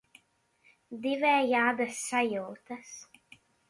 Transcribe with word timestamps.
Divējādas 1.05 2.03
sajūtas. 2.09 3.01